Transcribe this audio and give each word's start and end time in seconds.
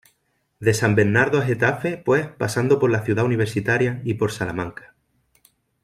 De 0.59 0.73
San 0.73 0.95
Bernardo 0.95 1.37
a 1.37 1.43
Getafe, 1.45 1.95
pues, 1.95 2.25
pasando 2.25 2.79
por 2.79 2.89
la 2.89 3.03
Ciudad 3.05 3.23
Universitaria 3.23 4.01
y 4.03 4.15
por 4.15 4.31
Salamanca. 4.31 4.95